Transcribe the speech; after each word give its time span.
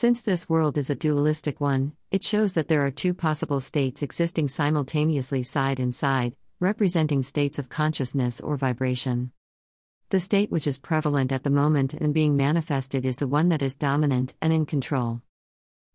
Since 0.00 0.22
this 0.22 0.48
world 0.48 0.78
is 0.78 0.90
a 0.90 0.94
dualistic 0.94 1.60
one, 1.60 1.92
it 2.12 2.22
shows 2.22 2.52
that 2.52 2.68
there 2.68 2.86
are 2.86 2.90
two 2.92 3.12
possible 3.12 3.58
states 3.58 4.00
existing 4.00 4.46
simultaneously 4.46 5.42
side 5.42 5.80
and 5.80 5.92
side, 5.92 6.36
representing 6.60 7.20
states 7.24 7.58
of 7.58 7.68
consciousness 7.68 8.40
or 8.40 8.56
vibration. 8.56 9.32
The 10.10 10.20
state 10.20 10.52
which 10.52 10.68
is 10.68 10.78
prevalent 10.78 11.32
at 11.32 11.42
the 11.42 11.50
moment 11.50 11.94
and 11.94 12.14
being 12.14 12.36
manifested 12.36 13.04
is 13.04 13.16
the 13.16 13.26
one 13.26 13.48
that 13.48 13.60
is 13.60 13.74
dominant 13.74 14.34
and 14.40 14.52
in 14.52 14.66
control. 14.66 15.20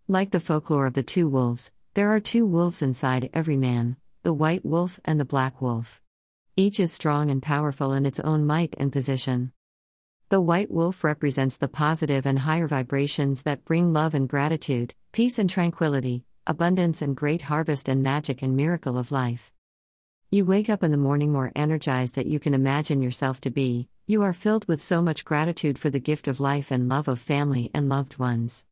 Like 0.10 0.32
the 0.32 0.42
folklore 0.42 0.88
of 0.88 0.96
the 0.96 1.02
two 1.02 1.30
wolves, 1.30 1.72
there 1.94 2.14
are 2.14 2.20
two 2.20 2.46
wolves 2.46 2.82
inside 2.82 3.30
every 3.34 3.56
man 3.56 3.96
the 4.24 4.34
white 4.34 4.66
wolf 4.66 5.00
and 5.06 5.18
the 5.18 5.32
black 5.34 5.62
wolf. 5.62 6.02
Each 6.58 6.78
is 6.78 6.92
strong 6.92 7.30
and 7.30 7.42
powerful 7.42 7.94
in 7.94 8.06
its 8.06 8.20
own 8.20 8.46
might 8.46 8.74
and 8.78 8.92
position. 8.92 9.54
The 10.34 10.42
white 10.42 10.72
wolf 10.72 11.04
represents 11.04 11.58
the 11.58 11.68
positive 11.68 12.26
and 12.26 12.40
higher 12.40 12.66
vibrations 12.68 13.44
that 13.44 13.66
bring 13.66 13.94
love 13.94 14.16
and 14.16 14.28
gratitude, 14.28 14.96
peace 15.12 15.38
and 15.38 15.48
tranquility, 15.48 16.26
abundance 16.48 17.04
and 17.04 17.16
great 17.16 17.44
harvest 17.44 17.88
and 17.88 18.02
magic 18.02 18.42
and 18.42 18.56
miracle 18.56 18.98
of 18.98 19.12
life. 19.12 19.54
You 20.32 20.44
wake 20.44 20.72
up 20.72 20.82
in 20.82 20.90
the 20.90 20.98
morning 20.98 21.32
more 21.32 21.52
energized 21.56 22.16
that 22.16 22.26
you 22.26 22.40
can 22.40 22.56
imagine 22.56 23.04
yourself 23.04 23.42
to 23.42 23.52
be, 23.52 23.90
you 24.08 24.24
are 24.24 24.34
filled 24.34 24.68
with 24.68 24.82
so 24.82 25.04
much 25.04 25.24
gratitude 25.24 25.78
for 25.78 25.92
the 25.92 26.00
gift 26.00 26.28
of 26.28 26.40
life 26.40 26.72
and 26.72 26.90
love 26.90 27.08
of 27.08 27.20
family 27.20 27.70
and 27.72 27.88
loved 27.88 28.18
ones. 28.18 28.66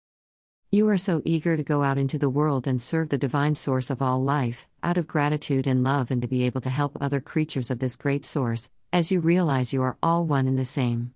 You 0.71 0.89
are 0.89 0.97
so 0.97 1.21
eager 1.25 1.55
to 1.57 1.63
go 1.63 1.83
out 1.83 1.99
into 1.99 2.17
the 2.17 2.27
world 2.27 2.65
and 2.65 2.81
serve 2.81 3.09
the 3.09 3.19
divine 3.19 3.53
source 3.53 3.91
of 3.91 4.01
all 4.01 4.23
life, 4.23 4.67
out 4.81 4.97
of 4.97 5.05
gratitude 5.05 5.67
and 5.67 5.83
love, 5.83 6.09
and 6.09 6.23
to 6.23 6.27
be 6.27 6.41
able 6.41 6.61
to 6.61 6.71
help 6.71 6.97
other 6.99 7.21
creatures 7.21 7.69
of 7.69 7.77
this 7.77 7.97
great 7.97 8.25
source, 8.25 8.71
as 8.91 9.11
you 9.11 9.19
realize 9.19 9.73
you 9.73 9.83
are 9.83 9.99
all 10.01 10.25
one 10.25 10.47
and 10.47 10.57
the 10.57 10.65
same. 10.65 11.13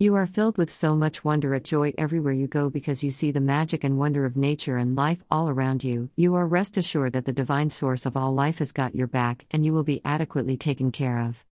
You 0.00 0.14
are 0.14 0.26
filled 0.26 0.58
with 0.58 0.70
so 0.70 0.94
much 0.94 1.24
wonder 1.24 1.56
at 1.56 1.64
joy 1.64 1.92
everywhere 1.98 2.32
you 2.32 2.46
go 2.46 2.70
because 2.70 3.02
you 3.02 3.10
see 3.10 3.32
the 3.32 3.40
magic 3.40 3.82
and 3.82 3.98
wonder 3.98 4.24
of 4.24 4.36
nature 4.36 4.76
and 4.76 4.94
life 4.94 5.24
all 5.28 5.48
around 5.48 5.82
you. 5.82 6.08
You 6.14 6.36
are 6.36 6.46
rest 6.46 6.76
assured 6.76 7.14
that 7.14 7.24
the 7.24 7.32
divine 7.32 7.68
source 7.68 8.06
of 8.06 8.16
all 8.16 8.32
life 8.32 8.60
has 8.60 8.70
got 8.70 8.94
your 8.94 9.08
back 9.08 9.46
and 9.50 9.66
you 9.66 9.72
will 9.72 9.82
be 9.82 10.00
adequately 10.04 10.56
taken 10.56 10.92
care 10.92 11.18
of. 11.18 11.44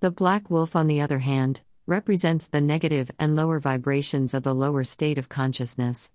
The 0.00 0.10
black 0.10 0.48
wolf, 0.48 0.74
on 0.74 0.86
the 0.86 1.02
other 1.02 1.18
hand, 1.18 1.60
represents 1.86 2.48
the 2.48 2.62
negative 2.62 3.10
and 3.18 3.36
lower 3.36 3.60
vibrations 3.60 4.32
of 4.32 4.42
the 4.42 4.54
lower 4.54 4.82
state 4.82 5.18
of 5.18 5.28
consciousness. 5.28 6.10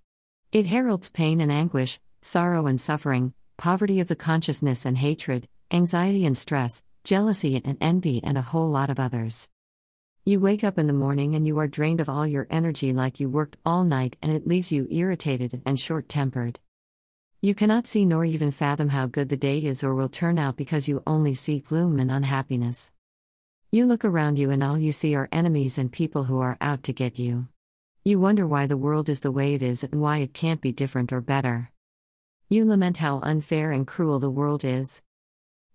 It 0.51 0.65
heralds 0.65 1.11
pain 1.11 1.39
and 1.39 1.51
anguish, 1.51 1.99
sorrow 2.23 2.65
and 2.65 2.81
suffering, 2.81 3.35
poverty 3.57 3.99
of 3.99 4.07
the 4.07 4.15
consciousness 4.15 4.83
and 4.83 4.97
hatred, 4.97 5.47
anxiety 5.69 6.25
and 6.25 6.35
stress, 6.35 6.81
jealousy 7.03 7.61
and 7.63 7.77
envy, 7.79 8.19
and 8.23 8.35
a 8.35 8.41
whole 8.41 8.69
lot 8.69 8.89
of 8.89 8.99
others. 8.99 9.47
You 10.23 10.39
wake 10.39 10.63
up 10.63 10.77
in 10.77 10.85
the 10.85 10.93
morning 10.93 11.33
and 11.33 11.47
you 11.47 11.57
are 11.57 11.67
drained 11.67 11.99
of 11.99 12.07
all 12.07 12.27
your 12.27 12.45
energy 12.51 12.93
like 12.93 13.19
you 13.19 13.27
worked 13.27 13.57
all 13.65 13.83
night 13.83 14.17
and 14.21 14.31
it 14.31 14.45
leaves 14.45 14.71
you 14.71 14.87
irritated 14.91 15.63
and 15.65 15.79
short 15.79 16.07
tempered. 16.07 16.59
You 17.41 17.55
cannot 17.55 17.87
see 17.87 18.05
nor 18.05 18.23
even 18.23 18.51
fathom 18.51 18.89
how 18.89 19.07
good 19.07 19.29
the 19.29 19.35
day 19.35 19.57
is 19.57 19.83
or 19.83 19.95
will 19.95 20.09
turn 20.09 20.37
out 20.37 20.57
because 20.57 20.87
you 20.87 21.01
only 21.07 21.33
see 21.33 21.57
gloom 21.57 21.97
and 21.99 22.11
unhappiness. 22.11 22.91
You 23.71 23.87
look 23.87 24.05
around 24.05 24.37
you 24.37 24.51
and 24.51 24.63
all 24.63 24.77
you 24.77 24.91
see 24.91 25.15
are 25.15 25.27
enemies 25.31 25.79
and 25.79 25.91
people 25.91 26.25
who 26.25 26.39
are 26.39 26.57
out 26.61 26.83
to 26.83 26.93
get 26.93 27.17
you. 27.17 27.47
You 28.05 28.19
wonder 28.19 28.45
why 28.45 28.67
the 28.67 28.77
world 28.77 29.09
is 29.09 29.21
the 29.21 29.31
way 29.31 29.55
it 29.55 29.63
is 29.63 29.83
and 29.83 29.99
why 29.99 30.19
it 30.19 30.35
can't 30.35 30.61
be 30.61 30.71
different 30.71 31.11
or 31.11 31.21
better. 31.21 31.71
You 32.47 32.65
lament 32.65 32.97
how 32.97 33.21
unfair 33.23 33.71
and 33.71 33.87
cruel 33.87 34.19
the 34.19 34.29
world 34.29 34.63
is. 34.63 35.01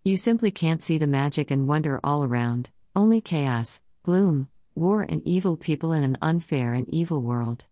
You 0.05 0.17
simply 0.17 0.53
can't 0.53 0.85
see 0.85 0.99
the 0.99 1.09
magic 1.09 1.51
and 1.51 1.67
wonder 1.67 1.99
all 2.05 2.23
around, 2.23 2.71
only 2.95 3.21
chaos, 3.21 3.81
gloom, 4.07 4.49
war, 4.77 5.03
and 5.03 5.21
evil 5.27 5.57
people 5.57 5.93
in 5.93 6.05
an 6.05 6.17
unfair 6.23 6.75
and 6.75 6.89
evil 6.89 7.21
world. 7.21 7.65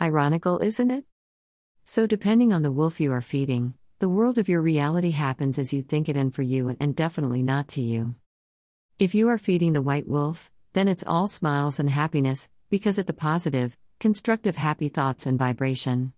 Ironical, 0.00 0.60
isn't 0.60 0.92
it? 0.92 1.04
So, 1.84 2.06
depending 2.06 2.52
on 2.52 2.62
the 2.62 2.70
wolf 2.70 3.00
you 3.00 3.12
are 3.12 3.20
feeding, 3.20 3.74
the 3.98 4.08
world 4.08 4.38
of 4.38 4.48
your 4.48 4.62
reality 4.62 5.10
happens 5.10 5.58
as 5.58 5.72
you 5.72 5.82
think 5.82 6.08
it 6.08 6.16
and 6.16 6.32
for 6.32 6.42
you, 6.42 6.76
and 6.78 6.94
definitely 6.94 7.42
not 7.42 7.66
to 7.70 7.80
you. 7.80 8.14
If 9.00 9.16
you 9.16 9.28
are 9.28 9.36
feeding 9.36 9.72
the 9.72 9.82
white 9.82 10.06
wolf, 10.06 10.52
then 10.74 10.86
it's 10.86 11.02
all 11.04 11.26
smiles 11.26 11.80
and 11.80 11.90
happiness, 11.90 12.48
because 12.70 12.96
at 12.96 13.08
the 13.08 13.12
positive, 13.12 13.76
constructive, 13.98 14.54
happy 14.54 14.88
thoughts 14.88 15.26
and 15.26 15.36
vibration. 15.36 16.12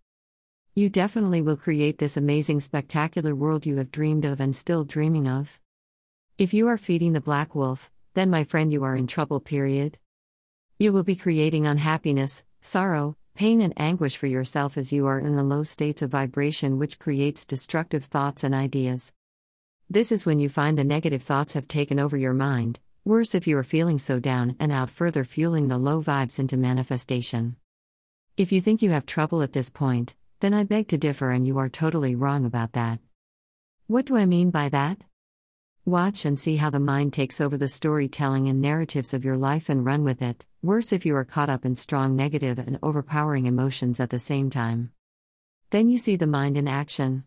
You 0.74 0.90
definitely 0.90 1.40
will 1.40 1.56
create 1.56 1.96
this 1.96 2.18
amazing, 2.18 2.60
spectacular 2.60 3.34
world 3.34 3.64
you 3.64 3.78
have 3.78 3.90
dreamed 3.90 4.26
of 4.26 4.38
and 4.38 4.54
still 4.54 4.84
dreaming 4.84 5.26
of. 5.26 5.58
If 6.36 6.52
you 6.52 6.68
are 6.68 6.76
feeding 6.76 7.14
the 7.14 7.22
black 7.22 7.54
wolf, 7.54 7.90
then, 8.14 8.30
my 8.30 8.44
friend, 8.44 8.72
you 8.72 8.84
are 8.84 8.96
in 8.96 9.06
trouble, 9.06 9.40
period. 9.40 9.98
You 10.78 10.92
will 10.92 11.04
be 11.04 11.16
creating 11.16 11.66
unhappiness, 11.66 12.42
sorrow, 12.60 13.16
pain, 13.34 13.60
and 13.60 13.72
anguish 13.76 14.16
for 14.16 14.26
yourself 14.26 14.76
as 14.76 14.92
you 14.92 15.06
are 15.06 15.18
in 15.18 15.36
the 15.36 15.42
low 15.42 15.62
states 15.62 16.02
of 16.02 16.10
vibration, 16.10 16.78
which 16.78 16.98
creates 16.98 17.46
destructive 17.46 18.04
thoughts 18.04 18.44
and 18.44 18.54
ideas. 18.54 19.12
This 19.88 20.12
is 20.12 20.26
when 20.26 20.40
you 20.40 20.48
find 20.48 20.78
the 20.78 20.84
negative 20.84 21.22
thoughts 21.22 21.54
have 21.54 21.68
taken 21.68 21.98
over 21.98 22.16
your 22.16 22.34
mind, 22.34 22.80
worse 23.04 23.34
if 23.34 23.46
you 23.46 23.56
are 23.58 23.64
feeling 23.64 23.98
so 23.98 24.20
down 24.20 24.56
and 24.60 24.70
out, 24.70 24.90
further 24.90 25.24
fueling 25.24 25.68
the 25.68 25.78
low 25.78 26.00
vibes 26.00 26.38
into 26.38 26.56
manifestation. 26.56 27.56
If 28.36 28.52
you 28.52 28.60
think 28.60 28.82
you 28.82 28.90
have 28.90 29.06
trouble 29.06 29.42
at 29.42 29.52
this 29.52 29.68
point, 29.68 30.14
then 30.40 30.54
I 30.54 30.64
beg 30.64 30.88
to 30.88 30.98
differ 30.98 31.30
and 31.30 31.46
you 31.46 31.58
are 31.58 31.68
totally 31.68 32.14
wrong 32.14 32.44
about 32.44 32.72
that. 32.72 33.00
What 33.86 34.06
do 34.06 34.16
I 34.16 34.26
mean 34.26 34.50
by 34.50 34.68
that? 34.68 35.02
Watch 35.90 36.24
and 36.24 36.38
see 36.38 36.54
how 36.54 36.70
the 36.70 36.78
mind 36.78 37.12
takes 37.12 37.40
over 37.40 37.56
the 37.56 37.66
storytelling 37.66 38.46
and 38.46 38.62
narratives 38.62 39.12
of 39.12 39.24
your 39.24 39.36
life 39.36 39.68
and 39.68 39.84
run 39.84 40.04
with 40.04 40.22
it, 40.22 40.44
worse 40.62 40.92
if 40.92 41.04
you 41.04 41.16
are 41.16 41.24
caught 41.24 41.50
up 41.50 41.64
in 41.64 41.74
strong 41.74 42.14
negative 42.14 42.60
and 42.60 42.78
overpowering 42.80 43.46
emotions 43.46 43.98
at 43.98 44.10
the 44.10 44.20
same 44.20 44.50
time. 44.50 44.92
Then 45.70 45.88
you 45.88 45.98
see 45.98 46.14
the 46.14 46.28
mind 46.28 46.56
in 46.56 46.68
action. 46.68 47.24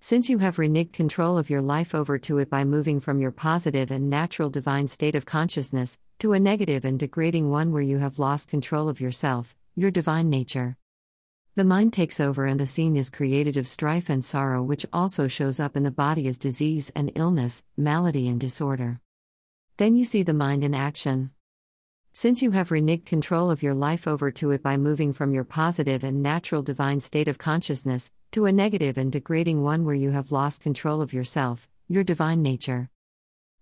Since 0.00 0.30
you 0.30 0.38
have 0.38 0.56
reneged 0.56 0.94
control 0.94 1.36
of 1.36 1.50
your 1.50 1.60
life 1.60 1.94
over 1.94 2.16
to 2.20 2.38
it 2.38 2.48
by 2.48 2.64
moving 2.64 3.00
from 3.00 3.20
your 3.20 3.32
positive 3.32 3.90
and 3.90 4.08
natural 4.08 4.48
divine 4.48 4.88
state 4.88 5.14
of 5.14 5.26
consciousness 5.26 5.98
to 6.20 6.32
a 6.32 6.40
negative 6.40 6.86
and 6.86 6.98
degrading 6.98 7.50
one 7.50 7.70
where 7.70 7.82
you 7.82 7.98
have 7.98 8.18
lost 8.18 8.48
control 8.48 8.88
of 8.88 8.98
yourself, 8.98 9.54
your 9.76 9.90
divine 9.90 10.30
nature. 10.30 10.78
The 11.56 11.64
mind 11.64 11.92
takes 11.92 12.18
over, 12.18 12.46
and 12.46 12.58
the 12.58 12.66
scene 12.66 12.96
is 12.96 13.10
created 13.10 13.56
of 13.56 13.68
strife 13.68 14.10
and 14.10 14.24
sorrow, 14.24 14.60
which 14.60 14.84
also 14.92 15.28
shows 15.28 15.60
up 15.60 15.76
in 15.76 15.84
the 15.84 15.92
body 15.92 16.26
as 16.26 16.36
disease 16.36 16.90
and 16.96 17.12
illness, 17.14 17.62
malady 17.76 18.26
and 18.26 18.40
disorder. 18.40 19.00
Then 19.76 19.94
you 19.94 20.04
see 20.04 20.24
the 20.24 20.34
mind 20.34 20.64
in 20.64 20.74
action. 20.74 21.30
Since 22.12 22.42
you 22.42 22.50
have 22.50 22.70
reneged 22.70 23.06
control 23.06 23.52
of 23.52 23.62
your 23.62 23.72
life 23.72 24.08
over 24.08 24.32
to 24.32 24.50
it 24.50 24.64
by 24.64 24.76
moving 24.76 25.12
from 25.12 25.32
your 25.32 25.44
positive 25.44 26.02
and 26.02 26.24
natural 26.24 26.60
divine 26.60 26.98
state 26.98 27.28
of 27.28 27.38
consciousness 27.38 28.10
to 28.32 28.46
a 28.46 28.52
negative 28.52 28.98
and 28.98 29.12
degrading 29.12 29.62
one 29.62 29.84
where 29.84 29.94
you 29.94 30.10
have 30.10 30.32
lost 30.32 30.60
control 30.60 31.00
of 31.00 31.12
yourself, 31.12 31.68
your 31.86 32.02
divine 32.02 32.42
nature. 32.42 32.90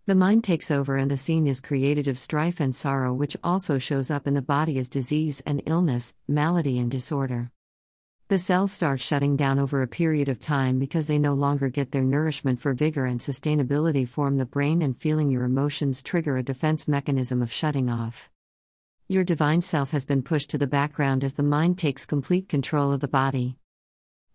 The 0.06 0.14
mind 0.14 0.44
takes 0.44 0.70
over, 0.70 0.96
and 0.96 1.10
the 1.10 1.18
scene 1.18 1.46
is 1.46 1.60
created 1.60 2.08
of 2.08 2.16
strife 2.16 2.58
and 2.58 2.74
sorrow, 2.74 3.12
which 3.12 3.36
also 3.44 3.76
shows 3.76 4.10
up 4.10 4.26
in 4.26 4.32
the 4.32 4.40
body 4.40 4.78
as 4.78 4.88
disease 4.88 5.42
and 5.44 5.62
illness, 5.66 6.14
malady 6.26 6.78
and 6.78 6.90
disorder. 6.90 7.50
The 8.32 8.38
cells 8.38 8.72
start 8.72 8.98
shutting 8.98 9.36
down 9.36 9.58
over 9.58 9.82
a 9.82 9.86
period 9.86 10.30
of 10.30 10.40
time 10.40 10.78
because 10.78 11.06
they 11.06 11.18
no 11.18 11.34
longer 11.34 11.68
get 11.68 11.92
their 11.92 12.02
nourishment 12.02 12.60
for 12.60 12.72
vigor 12.72 13.04
and 13.04 13.20
sustainability 13.20 14.08
form 14.08 14.38
the 14.38 14.46
brain 14.46 14.80
and 14.80 14.96
feeling 14.96 15.30
your 15.30 15.44
emotions 15.44 16.02
trigger 16.02 16.38
a 16.38 16.42
defense 16.42 16.88
mechanism 16.88 17.42
of 17.42 17.52
shutting 17.52 17.90
off. 17.90 18.30
Your 19.06 19.22
divine 19.22 19.60
self 19.60 19.90
has 19.90 20.06
been 20.06 20.22
pushed 20.22 20.48
to 20.48 20.56
the 20.56 20.66
background 20.66 21.24
as 21.24 21.34
the 21.34 21.42
mind 21.42 21.76
takes 21.76 22.06
complete 22.06 22.48
control 22.48 22.90
of 22.90 23.00
the 23.00 23.06
body. 23.06 23.58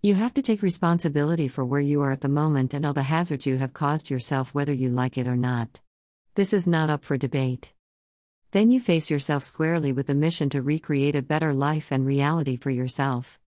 You 0.04 0.14
have 0.14 0.36
to 0.36 0.44
take 0.44 0.62
responsibility 0.62 1.48
for 1.48 1.66
where 1.66 1.82
you 1.82 2.04
are 2.04 2.12
at 2.12 2.22
the 2.22 2.30
moment 2.30 2.76
and 2.76 2.86
all 2.86 2.94
the 2.94 3.02
hazards 3.02 3.48
you 3.48 3.58
have 3.58 3.74
caused 3.74 4.12
yourself, 4.12 4.54
whether 4.54 4.74
you 4.74 4.90
like 4.90 5.18
it 5.18 5.26
or 5.26 5.36
not. 5.36 5.80
This 6.36 6.54
is 6.54 6.68
not 6.68 6.92
up 6.92 7.04
for 7.04 7.18
debate. 7.18 7.74
Then 8.52 8.70
you 8.70 8.80
face 8.80 9.10
yourself 9.10 9.42
squarely 9.42 9.92
with 9.92 10.06
the 10.06 10.14
mission 10.14 10.52
to 10.52 10.62
recreate 10.62 11.16
a 11.16 11.24
better 11.24 11.52
life 11.52 11.92
and 11.92 12.06
reality 12.06 12.58
for 12.58 12.70
yourself. 12.70 13.40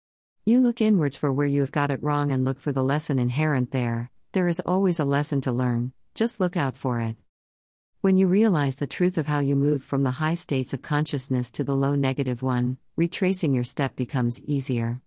You 0.49 0.61
look 0.61 0.81
inwards 0.81 1.15
for 1.15 1.31
where 1.31 1.45
you 1.45 1.61
have 1.61 1.71
got 1.71 1.91
it 1.91 2.01
wrong 2.01 2.31
and 2.31 2.43
look 2.43 2.57
for 2.57 2.71
the 2.71 2.83
lesson 2.83 3.19
inherent 3.19 3.69
there. 3.69 4.09
There 4.31 4.47
is 4.47 4.59
always 4.59 4.99
a 4.99 5.05
lesson 5.05 5.41
to 5.41 5.51
learn, 5.51 5.93
just 6.15 6.39
look 6.39 6.57
out 6.57 6.75
for 6.75 6.99
it. 6.99 7.17
When 8.01 8.17
you 8.17 8.25
realize 8.25 8.77
the 8.77 8.87
truth 8.87 9.19
of 9.19 9.27
how 9.27 9.41
you 9.41 9.55
move 9.55 9.83
from 9.83 10.01
the 10.01 10.17
high 10.17 10.33
states 10.33 10.73
of 10.73 10.81
consciousness 10.81 11.51
to 11.51 11.63
the 11.63 11.75
low 11.75 11.93
negative 11.93 12.41
one, 12.41 12.79
retracing 12.95 13.53
your 13.53 13.63
step 13.63 13.95
becomes 13.95 14.41
easier. 14.41 15.01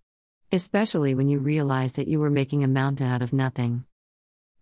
Especially 0.53 1.13
when 1.13 1.27
you 1.27 1.39
realize 1.39 1.91
that 1.95 2.07
you 2.07 2.21
were 2.21 2.29
making 2.29 2.63
a 2.63 2.69
mountain 2.69 3.07
out 3.07 3.21
of 3.21 3.33
nothing. 3.33 3.83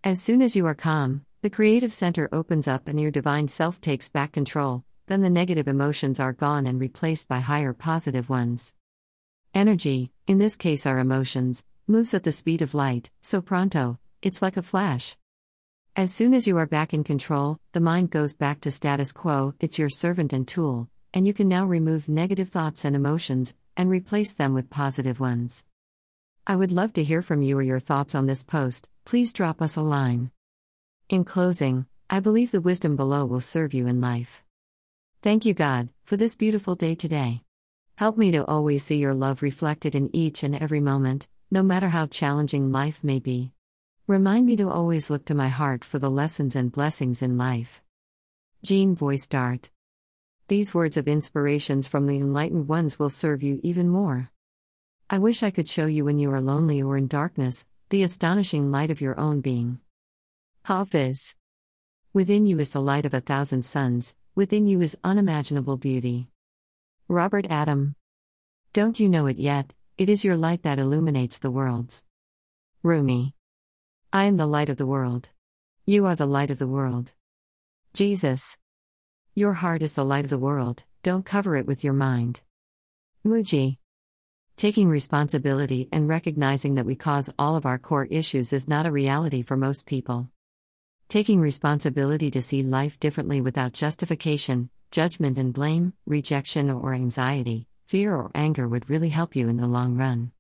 As 0.04 0.20
soon 0.20 0.42
as 0.42 0.56
you 0.56 0.66
are 0.66 0.74
calm, 0.74 1.28
the 1.44 1.52
creative 1.52 1.94
center 1.94 2.28
opens 2.32 2.68
up 2.68 2.88
and 2.88 3.00
your 3.00 3.12
divine 3.12 3.48
self 3.50 3.82
takes 3.82 4.10
back 4.10 4.32
control, 4.32 4.84
then 5.06 5.22
the 5.22 5.30
negative 5.30 5.68
emotions 5.68 6.20
are 6.20 6.34
gone 6.34 6.66
and 6.66 6.82
replaced 6.82 7.30
by 7.30 7.40
higher 7.40 7.72
positive 7.72 8.32
ones. 8.32 8.74
Energy, 9.54 10.14
in 10.32 10.38
this 10.38 10.56
case 10.56 10.86
our 10.86 10.98
emotions, 10.98 11.66
moves 11.88 12.14
at 12.14 12.24
the 12.24 12.32
speed 12.32 12.62
of 12.62 12.74
light, 12.74 13.12
so 13.22 13.42
pronto, 13.42 14.00
it's 14.22 14.42
like 14.42 14.56
a 14.56 14.62
flash. 14.62 15.18
As 15.94 16.14
soon 16.14 16.34
as 16.34 16.48
you 16.48 16.56
are 16.56 16.66
back 16.66 16.94
in 16.94 17.04
control, 17.04 17.58
the 17.74 17.82
mind 17.82 18.12
goes 18.12 18.34
back 18.34 18.62
to 18.62 18.72
status 18.72 19.12
quo, 19.12 19.54
it's 19.60 19.78
your 19.78 19.90
servant 19.90 20.32
and 20.32 20.48
tool, 20.48 20.88
and 21.14 21.28
you 21.28 21.34
can 21.34 21.50
now 21.50 21.66
remove 21.66 22.08
negative 22.08 22.48
thoughts 22.48 22.86
and 22.86 22.96
emotions, 22.96 23.56
and 23.76 23.90
replace 23.90 24.32
them 24.32 24.54
with 24.54 24.70
positive 24.70 25.20
ones. 25.20 25.66
I 26.48 26.56
would 26.56 26.72
love 26.72 26.94
to 26.94 27.04
hear 27.04 27.22
from 27.22 27.42
you 27.42 27.58
or 27.58 27.62
your 27.62 27.82
thoughts 27.82 28.16
on 28.16 28.26
this 28.26 28.42
post, 28.42 28.88
please 29.04 29.34
drop 29.34 29.62
us 29.62 29.76
a 29.76 29.82
line. 29.82 30.32
In 31.10 31.26
closing, 31.26 31.88
I 32.10 32.22
believe 32.22 32.52
the 32.52 32.62
wisdom 32.62 32.96
below 32.96 33.26
will 33.26 33.42
serve 33.42 33.74
you 33.74 33.86
in 33.86 34.00
life. 34.00 34.46
Thank 35.22 35.44
you, 35.44 35.54
God, 35.54 35.90
for 36.06 36.16
this 36.16 36.38
beautiful 36.38 36.76
day 36.76 36.96
today. 36.96 37.42
Help 38.02 38.18
me 38.18 38.32
to 38.32 38.44
always 38.48 38.84
see 38.84 38.98
your 38.98 39.14
love 39.14 39.44
reflected 39.44 39.94
in 39.94 40.10
each 40.12 40.42
and 40.42 40.56
every 40.56 40.80
moment, 40.80 41.28
no 41.52 41.62
matter 41.62 41.90
how 41.90 42.08
challenging 42.08 42.72
life 42.72 43.04
may 43.04 43.20
be. 43.20 43.52
Remind 44.08 44.48
me 44.48 44.56
to 44.56 44.72
always 44.72 45.12
look 45.12 45.24
to 45.26 45.36
my 45.36 45.50
heart 45.50 45.86
for 45.86 46.00
the 46.00 46.10
lessons 46.10 46.56
and 46.56 46.72
blessings 46.72 47.22
in 47.22 47.38
life. 47.38 47.84
Jean 48.64 48.96
Voice 48.96 49.28
Dart. 49.28 49.70
These 50.48 50.74
words 50.74 50.98
of 50.98 51.08
inspirations 51.08 51.88
from 51.88 52.08
the 52.08 52.16
enlightened 52.16 52.68
ones 52.68 52.98
will 52.98 53.12
serve 53.12 53.44
you 53.44 53.60
even 53.62 53.88
more. 53.88 54.32
I 55.08 55.20
wish 55.20 55.44
I 55.44 55.52
could 55.52 55.70
show 55.70 55.86
you 55.86 56.04
when 56.04 56.18
you 56.18 56.32
are 56.32 56.42
lonely 56.42 56.82
or 56.82 56.98
in 56.98 57.06
darkness, 57.06 57.68
the 57.92 58.02
astonishing 58.02 58.72
light 58.72 58.90
of 58.90 59.00
your 59.00 59.20
own 59.20 59.42
being. 59.42 59.80
Hafiz. 60.64 61.36
Within 62.14 62.48
you 62.48 62.58
is 62.58 62.72
the 62.72 62.82
light 62.82 63.06
of 63.06 63.14
a 63.14 63.22
thousand 63.22 63.64
suns, 63.64 64.16
within 64.34 64.68
you 64.68 64.82
is 64.82 64.98
unimaginable 65.04 65.78
beauty. 65.78 66.31
Robert 67.12 67.46
Adam. 67.50 67.96
Don't 68.72 68.98
you 68.98 69.10
know 69.10 69.26
it 69.26 69.38
yet? 69.38 69.74
It 69.98 70.08
is 70.08 70.24
your 70.24 70.38
light 70.38 70.64
that 70.64 70.80
illuminates 70.80 71.40
the 71.40 71.52
worlds. 71.52 72.06
Rumi. 72.84 73.36
I 74.14 74.24
am 74.24 74.38
the 74.38 74.48
light 74.48 74.70
of 74.70 74.78
the 74.78 74.86
world. 74.86 75.28
You 75.86 76.06
are 76.06 76.16
the 76.16 76.26
light 76.26 76.50
of 76.52 76.58
the 76.58 76.70
world. 76.70 77.12
Jesus. 77.94 78.58
Your 79.36 79.52
heart 79.52 79.82
is 79.82 79.92
the 79.92 80.06
light 80.06 80.24
of 80.24 80.30
the 80.30 80.38
world, 80.38 80.86
don't 81.04 81.26
cover 81.26 81.58
it 81.58 81.68
with 81.68 81.84
your 81.84 81.92
mind. 81.92 82.40
Mooji. 83.26 83.76
Taking 84.56 84.88
responsibility 84.88 85.90
and 85.92 86.08
recognizing 86.08 86.76
that 86.76 86.86
we 86.86 86.96
cause 86.96 87.30
all 87.38 87.58
of 87.58 87.66
our 87.66 87.78
core 87.78 88.06
issues 88.06 88.54
is 88.54 88.70
not 88.70 88.86
a 88.86 88.92
reality 88.92 89.42
for 89.42 89.58
most 89.58 89.86
people. 89.86 90.30
Taking 91.10 91.42
responsibility 91.42 92.32
to 92.32 92.42
see 92.42 92.64
life 92.64 93.02
differently 93.02 93.42
without 93.42 93.74
justification, 93.74 94.70
judgment 94.92 95.38
and 95.38 95.54
blame, 95.54 95.94
rejection 96.06 96.70
or 96.70 96.94
anxiety, 96.94 97.66
fear 97.88 98.14
or 98.14 98.30
anger 98.36 98.68
would 98.68 98.90
really 98.90 99.08
help 99.08 99.38
you 99.38 99.48
in 99.48 99.56
the 99.56 99.66
long 99.66 99.98
run. 99.98 100.32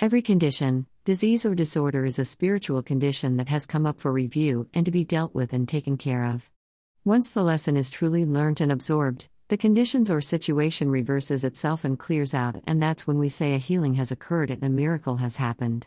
Every 0.00 0.20
condition, 0.20 0.86
disease 1.04 1.46
or 1.46 1.54
disorder 1.54 2.04
is 2.04 2.18
a 2.18 2.24
spiritual 2.24 2.82
condition 2.82 3.36
that 3.36 3.48
has 3.48 3.66
come 3.66 3.86
up 3.86 4.00
for 4.00 4.12
review 4.12 4.68
and 4.74 4.84
to 4.84 4.90
be 4.90 5.04
dealt 5.04 5.32
with 5.32 5.52
and 5.52 5.68
taken 5.68 5.96
care 5.96 6.24
of. 6.24 6.50
Once 7.04 7.30
the 7.30 7.42
lesson 7.42 7.76
is 7.76 7.88
truly 7.88 8.26
learnt 8.26 8.60
and 8.60 8.72
absorbed, 8.72 9.28
the 9.46 9.56
conditions 9.56 10.10
or 10.10 10.20
situation 10.20 10.90
reverses 10.90 11.44
itself 11.44 11.84
and 11.84 11.98
clears 11.98 12.34
out, 12.34 12.60
and 12.66 12.82
that's 12.82 13.06
when 13.06 13.18
we 13.18 13.28
say 13.28 13.54
a 13.54 13.58
healing 13.58 13.94
has 13.94 14.10
occurred 14.10 14.50
and 14.50 14.62
a 14.62 14.68
miracle 14.68 15.18
has 15.18 15.36
happened. 15.36 15.86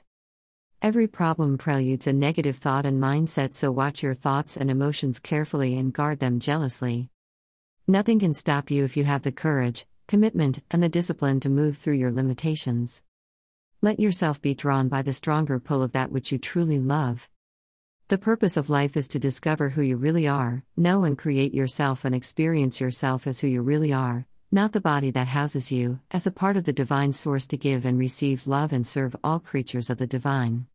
Every 0.81 1.07
problem 1.07 1.59
preludes 1.59 2.07
a 2.07 2.13
negative 2.13 2.55
thought 2.55 2.87
and 2.87 3.03
mindset, 3.03 3.55
so 3.55 3.69
watch 3.69 4.01
your 4.01 4.15
thoughts 4.15 4.57
and 4.57 4.71
emotions 4.71 5.19
carefully 5.19 5.77
and 5.77 5.93
guard 5.93 6.19
them 6.19 6.39
jealously. 6.39 7.10
Nothing 7.87 8.19
can 8.19 8.33
stop 8.33 8.69
you 8.69 8.83
if 8.85 8.95
you 8.95 9.03
have 9.05 9.23
the 9.23 9.31
courage, 9.31 9.87
commitment, 10.07 10.61
and 10.69 10.83
the 10.83 10.89
discipline 10.89 11.39
to 11.39 11.49
move 11.49 11.77
through 11.77 11.95
your 11.95 12.11
limitations. 12.11 13.01
Let 13.81 13.99
yourself 13.99 14.39
be 14.39 14.53
drawn 14.53 14.87
by 14.87 15.01
the 15.01 15.13
stronger 15.13 15.59
pull 15.59 15.81
of 15.81 15.91
that 15.93 16.11
which 16.11 16.31
you 16.31 16.37
truly 16.37 16.77
love. 16.77 17.29
The 18.09 18.19
purpose 18.19 18.55
of 18.55 18.69
life 18.69 18.95
is 18.95 19.07
to 19.09 19.19
discover 19.19 19.69
who 19.69 19.81
you 19.81 19.97
really 19.97 20.27
are, 20.27 20.63
know 20.77 21.03
and 21.03 21.17
create 21.17 21.53
yourself 21.53 22.05
and 22.05 22.13
experience 22.13 22.79
yourself 22.79 23.25
as 23.25 23.39
who 23.39 23.47
you 23.47 23.61
really 23.63 23.91
are, 23.91 24.27
not 24.51 24.73
the 24.73 24.81
body 24.81 25.09
that 25.11 25.27
houses 25.29 25.71
you, 25.71 26.01
as 26.11 26.27
a 26.27 26.31
part 26.31 26.57
of 26.57 26.65
the 26.65 26.73
divine 26.73 27.13
source 27.13 27.47
to 27.47 27.57
give 27.57 27.83
and 27.83 27.97
receive 27.97 28.47
love 28.47 28.71
and 28.71 28.85
serve 28.85 29.15
all 29.23 29.39
creatures 29.39 29.89
of 29.89 29.97
the 29.97 30.07
divine. 30.07 30.67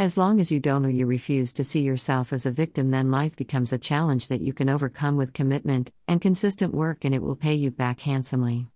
As 0.00 0.16
long 0.16 0.40
as 0.40 0.50
you 0.50 0.60
don't 0.60 0.86
or 0.86 0.88
you 0.88 1.04
refuse 1.04 1.52
to 1.52 1.62
see 1.62 1.82
yourself 1.82 2.32
as 2.32 2.46
a 2.46 2.50
victim, 2.50 2.90
then 2.90 3.10
life 3.10 3.36
becomes 3.36 3.70
a 3.70 3.76
challenge 3.76 4.28
that 4.28 4.40
you 4.40 4.54
can 4.54 4.70
overcome 4.70 5.18
with 5.18 5.34
commitment 5.34 5.92
and 6.08 6.22
consistent 6.22 6.72
work, 6.72 7.04
and 7.04 7.14
it 7.14 7.20
will 7.20 7.36
pay 7.36 7.52
you 7.52 7.70
back 7.70 8.00
handsomely. 8.00 8.68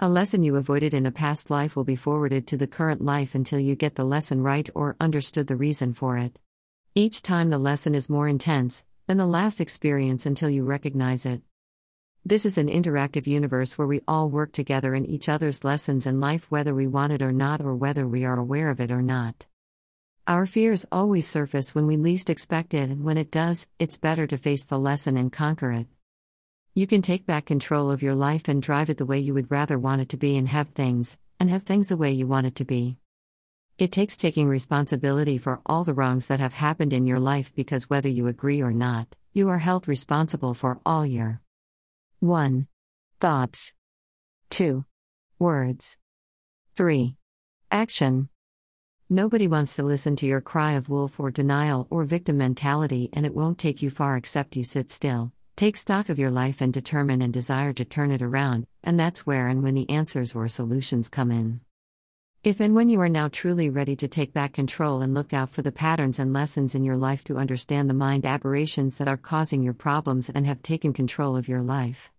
A 0.00 0.08
lesson 0.08 0.42
you 0.42 0.56
avoided 0.56 0.94
in 0.94 1.04
a 1.04 1.10
past 1.10 1.50
life 1.50 1.76
will 1.76 1.84
be 1.84 1.96
forwarded 1.96 2.46
to 2.46 2.56
the 2.56 2.66
current 2.66 3.04
life 3.04 3.34
until 3.34 3.58
you 3.58 3.74
get 3.76 3.96
the 3.96 4.04
lesson 4.04 4.42
right 4.42 4.70
or 4.74 4.96
understood 4.98 5.48
the 5.48 5.54
reason 5.54 5.92
for 5.92 6.16
it. 6.16 6.38
Each 6.94 7.20
time 7.20 7.50
the 7.50 7.58
lesson 7.58 7.94
is 7.94 8.08
more 8.08 8.26
intense 8.26 8.86
than 9.06 9.18
the 9.18 9.26
last 9.26 9.60
experience 9.60 10.24
until 10.24 10.48
you 10.48 10.64
recognize 10.64 11.26
it. 11.26 11.42
This 12.24 12.46
is 12.46 12.56
an 12.56 12.68
interactive 12.68 13.26
universe 13.26 13.76
where 13.76 13.86
we 13.86 14.00
all 14.08 14.30
work 14.30 14.52
together 14.52 14.94
in 14.94 15.04
each 15.04 15.28
other's 15.28 15.62
lessons 15.62 16.06
in 16.06 16.20
life, 16.20 16.50
whether 16.50 16.74
we 16.74 16.86
want 16.86 17.12
it 17.12 17.20
or 17.20 17.32
not, 17.32 17.60
or 17.60 17.74
whether 17.74 18.08
we 18.08 18.24
are 18.24 18.38
aware 18.38 18.70
of 18.70 18.80
it 18.80 18.90
or 18.90 19.02
not. 19.02 19.44
Our 20.28 20.44
fears 20.44 20.84
always 20.92 21.26
surface 21.26 21.74
when 21.74 21.86
we 21.86 21.96
least 21.96 22.28
expect 22.28 22.74
it, 22.74 22.90
and 22.90 23.02
when 23.02 23.16
it 23.16 23.30
does, 23.30 23.66
it's 23.78 23.96
better 23.96 24.26
to 24.26 24.36
face 24.36 24.62
the 24.62 24.78
lesson 24.78 25.16
and 25.16 25.32
conquer 25.32 25.72
it. 25.72 25.86
You 26.74 26.86
can 26.86 27.00
take 27.00 27.24
back 27.24 27.46
control 27.46 27.90
of 27.90 28.02
your 28.02 28.14
life 28.14 28.46
and 28.46 28.60
drive 28.60 28.90
it 28.90 28.98
the 28.98 29.06
way 29.06 29.18
you 29.18 29.32
would 29.32 29.50
rather 29.50 29.78
want 29.78 30.02
it 30.02 30.10
to 30.10 30.18
be, 30.18 30.36
and 30.36 30.46
have 30.46 30.68
things, 30.68 31.16
and 31.40 31.48
have 31.48 31.62
things 31.62 31.86
the 31.86 31.96
way 31.96 32.12
you 32.12 32.26
want 32.26 32.46
it 32.46 32.54
to 32.56 32.66
be. 32.66 32.98
It 33.78 33.90
takes 33.90 34.18
taking 34.18 34.48
responsibility 34.48 35.38
for 35.38 35.62
all 35.64 35.82
the 35.82 35.94
wrongs 35.94 36.26
that 36.26 36.40
have 36.40 36.52
happened 36.52 36.92
in 36.92 37.06
your 37.06 37.20
life 37.20 37.54
because 37.54 37.88
whether 37.88 38.10
you 38.10 38.26
agree 38.26 38.60
or 38.60 38.70
not, 38.70 39.16
you 39.32 39.48
are 39.48 39.56
held 39.56 39.88
responsible 39.88 40.52
for 40.52 40.78
all 40.84 41.06
your 41.06 41.40
1. 42.20 42.68
Thoughts, 43.18 43.72
2. 44.50 44.84
Words, 45.38 45.96
3. 46.76 47.16
Action. 47.70 48.28
Nobody 49.10 49.48
wants 49.48 49.76
to 49.76 49.82
listen 49.82 50.16
to 50.16 50.26
your 50.26 50.42
cry 50.42 50.72
of 50.72 50.90
wolf 50.90 51.18
or 51.18 51.30
denial 51.30 51.86
or 51.88 52.04
victim 52.04 52.36
mentality, 52.36 53.08
and 53.14 53.24
it 53.24 53.34
won't 53.34 53.56
take 53.56 53.80
you 53.80 53.88
far 53.88 54.18
except 54.18 54.54
you 54.54 54.62
sit 54.62 54.90
still, 54.90 55.32
take 55.56 55.78
stock 55.78 56.10
of 56.10 56.18
your 56.18 56.30
life, 56.30 56.60
and 56.60 56.74
determine 56.74 57.22
and 57.22 57.32
desire 57.32 57.72
to 57.72 57.86
turn 57.86 58.10
it 58.10 58.20
around, 58.20 58.66
and 58.84 59.00
that's 59.00 59.24
where 59.24 59.48
and 59.48 59.62
when 59.62 59.74
the 59.74 59.88
answers 59.88 60.34
or 60.34 60.46
solutions 60.46 61.08
come 61.08 61.30
in. 61.30 61.62
If 62.44 62.60
and 62.60 62.74
when 62.74 62.90
you 62.90 63.00
are 63.00 63.08
now 63.08 63.28
truly 63.28 63.70
ready 63.70 63.96
to 63.96 64.08
take 64.08 64.34
back 64.34 64.52
control 64.52 65.00
and 65.00 65.14
look 65.14 65.32
out 65.32 65.48
for 65.48 65.62
the 65.62 65.72
patterns 65.72 66.18
and 66.18 66.34
lessons 66.34 66.74
in 66.74 66.84
your 66.84 66.98
life 66.98 67.24
to 67.24 67.38
understand 67.38 67.88
the 67.88 67.94
mind 67.94 68.26
aberrations 68.26 68.98
that 68.98 69.08
are 69.08 69.16
causing 69.16 69.62
your 69.62 69.72
problems 69.72 70.28
and 70.28 70.46
have 70.46 70.62
taken 70.62 70.92
control 70.92 71.34
of 71.34 71.48
your 71.48 71.62
life. 71.62 72.10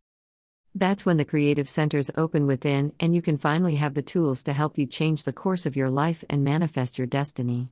That's 0.76 1.06
when 1.06 1.18
the 1.18 1.26
creative 1.26 1.68
centers 1.68 2.12
open 2.16 2.46
within, 2.46 2.94
and 3.00 3.16
you 3.16 3.22
can 3.22 3.38
finally 3.38 3.76
have 3.78 3.96
the 3.96 4.02
tools 4.02 4.44
to 4.44 4.54
help 4.54 4.78
you 4.78 4.86
change 4.86 5.24
the 5.24 5.34
course 5.34 5.66
of 5.66 5.76
your 5.76 5.90
life 5.90 6.24
and 6.30 6.44
manifest 6.44 6.98
your 6.98 7.08
destiny. 7.08 7.70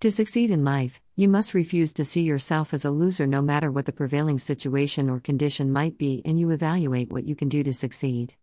To 0.00 0.10
succeed 0.10 0.50
in 0.50 0.64
life, 0.64 1.00
you 1.16 1.28
must 1.28 1.54
refuse 1.54 1.92
to 1.94 2.04
see 2.04 2.22
yourself 2.22 2.72
as 2.72 2.84
a 2.84 2.90
loser 2.90 3.26
no 3.26 3.42
matter 3.42 3.70
what 3.70 3.86
the 3.86 3.92
prevailing 3.92 4.38
situation 4.38 5.10
or 5.10 5.20
condition 5.20 5.72
might 5.72 5.98
be, 5.98 6.22
and 6.24 6.38
you 6.38 6.50
evaluate 6.50 7.12
what 7.12 7.24
you 7.24 7.34
can 7.34 7.48
do 7.48 7.62
to 7.62 7.72
succeed. 7.74 8.34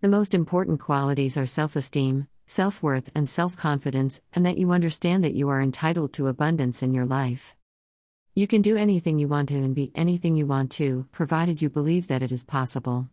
The 0.00 0.08
most 0.08 0.34
important 0.34 0.80
qualities 0.80 1.36
are 1.36 1.46
self 1.46 1.76
esteem, 1.76 2.28
self 2.46 2.82
worth, 2.82 3.10
and 3.14 3.28
self 3.28 3.56
confidence, 3.56 4.20
and 4.32 4.44
that 4.44 4.58
you 4.58 4.72
understand 4.72 5.24
that 5.24 5.34
you 5.34 5.48
are 5.48 5.62
entitled 5.62 6.12
to 6.14 6.28
abundance 6.28 6.82
in 6.82 6.92
your 6.92 7.06
life. 7.06 7.56
You 8.36 8.48
can 8.48 8.62
do 8.62 8.76
anything 8.76 9.20
you 9.20 9.28
want 9.28 9.48
to 9.50 9.54
and 9.54 9.76
be 9.76 9.92
anything 9.94 10.34
you 10.34 10.44
want 10.44 10.72
to, 10.72 11.06
provided 11.12 11.62
you 11.62 11.70
believe 11.70 12.08
that 12.08 12.20
it 12.20 12.32
is 12.32 12.44
possible. 12.44 13.08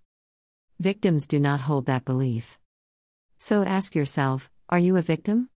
Victims 0.80 1.28
do 1.28 1.40
not 1.40 1.62
hold 1.62 1.86
that 1.86 2.06
belief. 2.06 2.58
So 3.38 3.63
ask 3.63 3.94
yourself 3.94 4.50
are 4.68 4.80
you 4.80 4.98
a 4.98 5.04
victim? 5.04 5.50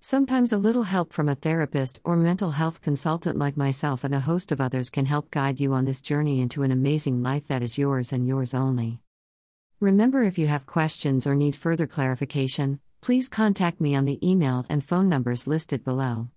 Sometimes 0.00 0.52
a 0.52 0.58
little 0.58 0.84
help 0.84 1.12
from 1.12 1.28
a 1.28 1.34
therapist 1.34 2.00
or 2.04 2.16
mental 2.16 2.52
health 2.52 2.82
consultant 2.82 3.36
like 3.36 3.56
myself 3.56 4.04
and 4.04 4.14
a 4.14 4.20
host 4.20 4.52
of 4.52 4.60
others 4.60 4.90
can 4.90 5.06
help 5.06 5.28
guide 5.32 5.58
you 5.58 5.72
on 5.72 5.86
this 5.86 6.00
journey 6.00 6.40
into 6.40 6.62
an 6.62 6.70
amazing 6.70 7.20
life 7.20 7.48
that 7.48 7.64
is 7.64 7.76
yours 7.76 8.12
and 8.12 8.28
yours 8.28 8.54
only. 8.54 9.00
Remember, 9.80 10.22
if 10.22 10.38
you 10.38 10.46
have 10.46 10.66
questions 10.66 11.26
or 11.26 11.34
need 11.34 11.56
further 11.56 11.88
clarification, 11.88 12.78
please 13.00 13.28
contact 13.28 13.80
me 13.80 13.96
on 13.96 14.04
the 14.04 14.24
email 14.24 14.64
and 14.68 14.84
phone 14.84 15.08
numbers 15.08 15.48
listed 15.48 15.82
below. 15.82 16.28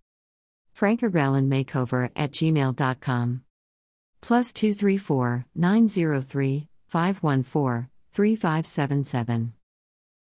Frankerballen 0.78 1.48
Makeover 1.48 2.12
at 2.16 2.32
gmail.com. 2.32 3.42
Plus 4.22 4.54
234 4.54 5.46
903 5.56 6.68
514 6.88 7.90
3577. 8.14 9.54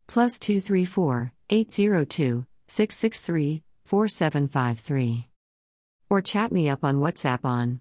Plus 0.09 0.38
234 0.40 1.33
802 1.50 2.47
663 2.66 3.62
4753. 3.85 5.28
Or 6.09 6.21
chat 6.21 6.50
me 6.50 6.69
up 6.69 6.83
on 6.83 6.97
WhatsApp 6.97 7.45
on 7.45 7.80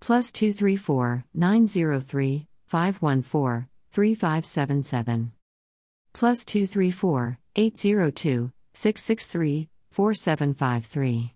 plus 0.00 0.32
234 0.32 1.26
903 1.34 2.46
514 2.68 3.68
3577. 3.92 5.32
Plus 6.14 6.44
234 6.46 7.38
802 7.54 8.50
663 8.72 9.68
4753. 9.90 11.34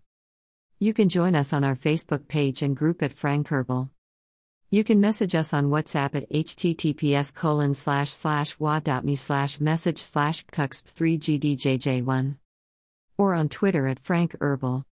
You 0.78 0.92
can 0.92 1.08
join 1.08 1.34
us 1.34 1.54
on 1.54 1.64
our 1.64 1.74
Facebook 1.74 2.28
page 2.28 2.60
and 2.60 2.76
group 2.76 3.02
at 3.02 3.14
Frank 3.14 3.48
Kerbal. 3.48 3.88
You 4.70 4.84
can 4.84 5.00
message 5.00 5.34
us 5.34 5.54
on 5.54 5.70
WhatsApp 5.70 6.14
at 6.14 6.30
https 6.30 7.34
colon 7.34 7.72
slash 7.72 8.10
slash 8.10 8.58
wa.me 8.58 9.16
slash 9.16 9.58
message 9.58 9.98
slash 9.98 10.44
cuxp3gdjj1 10.46 12.36
or 13.16 13.32
on 13.32 13.48
Twitter 13.48 13.86
at 13.86 13.98
Frank 13.98 14.36
Herbal. 14.38 14.84